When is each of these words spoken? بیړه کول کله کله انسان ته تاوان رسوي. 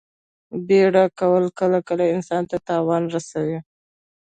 بیړه 0.67 1.05
کول 1.19 1.45
کله 1.59 1.79
کله 1.87 2.05
انسان 2.15 2.43
ته 2.49 2.57
تاوان 2.67 3.03
رسوي. 3.13 3.59